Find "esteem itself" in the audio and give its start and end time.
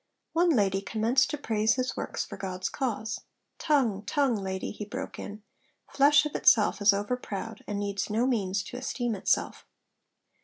8.77-9.63